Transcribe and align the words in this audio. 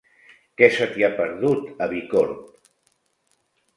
Què 0.61 0.69
se 0.77 0.87
t'hi 0.95 1.05
ha 1.07 1.11
perdut, 1.21 1.69
a 1.87 1.91
Bicorb? 1.93 2.73